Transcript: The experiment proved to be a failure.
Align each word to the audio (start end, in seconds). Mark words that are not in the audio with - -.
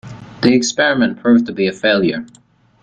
The 0.41 0.55
experiment 0.55 1.19
proved 1.19 1.45
to 1.45 1.51
be 1.51 1.67
a 1.67 1.71
failure. 1.71 2.25